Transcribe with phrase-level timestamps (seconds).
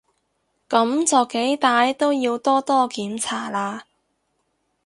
[0.67, 3.85] 噉就幾歹都要多多檢查啦